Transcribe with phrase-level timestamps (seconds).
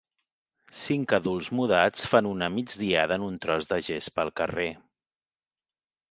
[0.83, 4.67] Cinc adults mudats fan una migdiada en un tros de gespa al carrer.